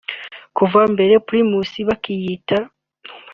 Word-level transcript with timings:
Kuva 0.57 0.81
mbere 0.93 1.13
Primus 1.27 1.71
bakiyita 1.87 2.57